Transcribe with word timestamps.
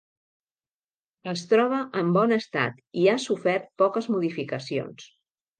Es 1.33 1.43
troba 1.51 1.83
en 2.01 2.09
bon 2.17 2.33
estat 2.39 2.81
i 3.03 3.07
ha 3.13 3.15
sofert 3.27 3.71
poques 3.83 4.11
modificacions. 4.17 5.11